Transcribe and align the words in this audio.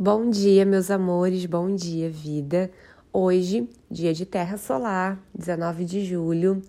Bom 0.00 0.30
dia, 0.30 0.64
meus 0.64 0.92
amores, 0.92 1.44
bom 1.44 1.74
dia, 1.74 2.08
vida. 2.08 2.70
Hoje, 3.12 3.68
dia 3.90 4.14
de 4.14 4.24
Terra 4.24 4.56
Solar, 4.56 5.18
19 5.34 5.84
de 5.84 6.04
julho. 6.04 6.62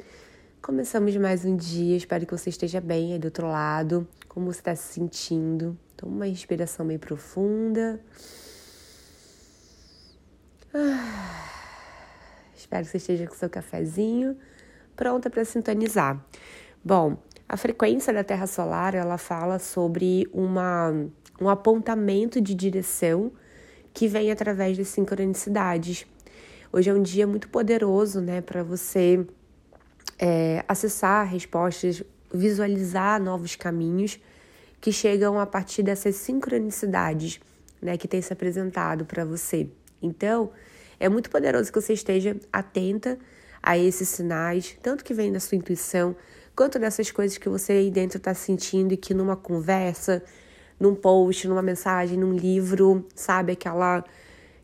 Começamos 0.59 1.16
mais 1.16 1.46
um 1.46 1.55
dia, 1.55 1.96
espero 1.96 2.26
que 2.26 2.36
você 2.36 2.50
esteja 2.50 2.81
bem 2.81 3.13
aí 3.13 3.20
do 3.20 3.26
outro 3.26 3.47
lado. 3.47 4.07
Como 4.28 4.52
você 4.52 4.62
está 4.62 4.76
se 4.76 4.94
sentindo? 4.94 5.78
Toma 5.96 6.12
uma 6.12 6.26
respiração 6.26 6.88
bem 6.88 6.97
profunda. 6.97 8.02
Ah, 10.73 11.52
espero 12.55 12.84
que 12.84 12.89
você 12.89 12.98
esteja 12.98 13.27
com 13.27 13.36
seu 13.36 13.48
cafezinho 13.48 14.36
pronta 14.96 15.30
para 15.30 15.46
sintonizar. 15.46 16.20
Bom, 16.84 17.16
a 17.48 17.55
frequência 17.57 18.11
da 18.11 18.23
Terra 18.23 18.48
Solar, 18.48 18.96
ela 18.96 19.20
fala 19.20 19.59
sobre 19.59 20.27
uma 20.34 21.09
um 21.42 21.50
apontamento 21.50 22.42
de 22.42 22.54
direção 22.54 23.32
que 23.94 24.08
vem 24.08 24.32
através 24.32 24.78
das 24.78 24.88
sincronicidades. 24.89 26.06
Hoje 26.71 26.89
é 26.89 26.93
um 26.93 27.02
dia 27.02 27.25
muito 27.25 27.50
poderoso, 27.50 28.21
né, 28.21 28.42
para 28.42 28.64
você 28.64 29.25
é, 30.18 30.64
acessar 30.68 31.28
respostas, 31.28 32.03
visualizar 32.31 33.22
novos 33.22 33.56
caminhos 33.56 34.20
que 34.80 34.92
chegam 34.92 35.39
a 35.39 35.45
partir 35.45 35.83
dessas 35.83 36.16
sincronicidades, 36.16 37.39
né, 37.81 37.97
que 37.97 38.08
tem 38.08 38.22
se 38.22 38.31
apresentado 38.31 39.06
para 39.06 39.25
você. 39.25 39.67
Então, 40.02 40.52
é 41.00 41.09
muito 41.09 41.30
poderoso 41.30 41.72
que 41.72 41.81
você 41.81 41.94
esteja 41.94 42.36
atenta 42.52 43.17
a 43.61 43.78
esses 43.78 44.08
sinais, 44.09 44.78
tanto 44.81 45.03
que 45.03 45.14
vem 45.14 45.31
da 45.31 45.39
sua 45.39 45.58
intuição, 45.58 46.16
quanto 46.56 46.78
dessas 46.78 47.11
coisas 47.11 47.38
que 47.38 47.50
você 47.50 47.73
aí 47.73 47.92
dentro 47.92 48.17
está 48.17 48.33
sentindo 48.33 48.94
e 48.94 48.97
que 48.97 49.14
numa 49.14 49.36
conversa, 49.36 50.23
num 50.80 50.95
post, 50.95 51.47
numa 51.47 51.61
mensagem, 51.61 52.17
num 52.17 52.33
livro, 52.33 53.06
sabe? 53.14 53.53
Aquela, 53.53 54.03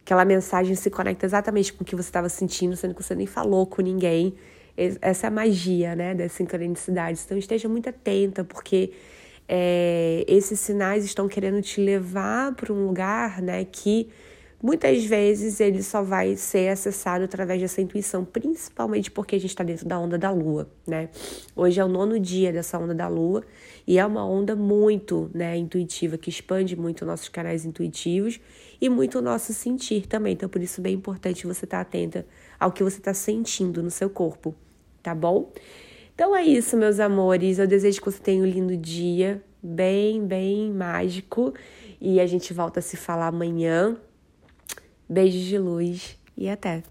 aquela 0.03 0.25
mensagem 0.25 0.75
se 0.75 0.89
conecta 0.89 1.25
exatamente 1.25 1.73
com 1.73 1.83
o 1.83 1.85
que 1.85 1.95
você 1.95 2.09
estava 2.09 2.29
sentindo, 2.29 2.75
sendo 2.75 2.93
que 2.93 3.03
você 3.03 3.15
nem 3.15 3.27
falou 3.27 3.65
com 3.65 3.81
ninguém. 3.81 4.33
Essa 4.77 5.27
é 5.27 5.29
a 5.29 5.31
magia, 5.31 5.95
né, 5.95 6.13
das 6.13 6.31
sincronicidades. 6.33 7.23
Então 7.25 7.37
esteja 7.37 7.67
muito 7.69 7.89
atenta, 7.89 8.43
porque 8.43 8.91
é, 9.47 10.23
esses 10.27 10.59
sinais 10.59 11.05
estão 11.05 11.27
querendo 11.27 11.61
te 11.61 11.79
levar 11.81 12.53
para 12.55 12.73
um 12.73 12.85
lugar, 12.87 13.41
né, 13.41 13.63
que 13.65 14.09
Muitas 14.65 15.05
vezes 15.05 15.59
ele 15.59 15.83
só 15.83 16.01
vai 16.01 16.35
ser 16.35 16.69
acessado 16.69 17.23
através 17.23 17.61
dessa 17.61 17.81
intuição, 17.81 18.25
principalmente 18.25 19.11
porque 19.11 19.35
a 19.35 19.39
gente 19.39 19.51
está 19.51 19.63
dentro 19.63 19.87
da 19.87 19.99
onda 19.99 20.17
da 20.17 20.31
lua, 20.31 20.67
né? 20.87 21.09
Hoje 21.55 21.79
é 21.79 21.85
o 21.85 21.87
nono 21.87 22.19
dia 22.19 22.51
dessa 22.51 22.79
onda 22.79 22.95
da 22.95 23.07
lua 23.07 23.43
e 23.85 23.99
é 23.99 24.03
uma 24.03 24.25
onda 24.25 24.55
muito 24.55 25.29
né, 25.35 25.55
intuitiva, 25.55 26.17
que 26.17 26.31
expande 26.31 26.75
muito 26.75 27.05
nossos 27.05 27.29
canais 27.29 27.63
intuitivos 27.63 28.39
e 28.81 28.89
muito 28.89 29.19
o 29.19 29.21
nosso 29.21 29.53
sentir 29.53 30.07
também. 30.07 30.33
Então, 30.33 30.49
por 30.49 30.59
isso, 30.59 30.81
é 30.81 30.85
bem 30.85 30.95
importante 30.95 31.45
você 31.45 31.65
estar 31.65 31.77
tá 31.77 31.81
atenta 31.81 32.25
ao 32.59 32.71
que 32.71 32.83
você 32.83 32.97
está 32.97 33.13
sentindo 33.13 33.83
no 33.83 33.91
seu 33.91 34.09
corpo, 34.09 34.55
tá 35.03 35.13
bom? 35.13 35.53
Então 36.15 36.35
é 36.35 36.43
isso, 36.43 36.75
meus 36.75 36.99
amores. 36.99 37.59
Eu 37.59 37.67
desejo 37.67 38.01
que 38.01 38.11
você 38.11 38.19
tenha 38.19 38.41
um 38.41 38.47
lindo 38.47 38.75
dia, 38.75 39.43
bem, 39.61 40.25
bem 40.25 40.71
mágico. 40.71 41.53
E 42.01 42.19
a 42.19 42.25
gente 42.25 42.51
volta 42.51 42.79
a 42.79 42.81
se 42.81 42.97
falar 42.97 43.27
amanhã 43.27 43.95
Beijos 45.07 45.45
de 45.45 45.57
luz 45.57 46.17
e 46.35 46.49
até! 46.49 46.83